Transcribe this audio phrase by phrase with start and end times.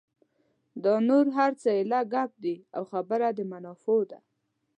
[0.83, 4.19] دا نور هر څه ایله ګپ دي او خبره د منافعو ده.